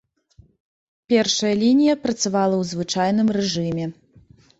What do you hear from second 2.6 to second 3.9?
ў звычайным рэжыме.